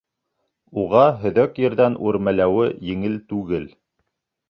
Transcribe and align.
Уға 0.83 1.03
һөҙәк 1.25 1.63
ерҙән 1.65 1.99
үрмәләүе 2.09 2.73
еңел 2.91 3.23
түгел. 3.33 3.73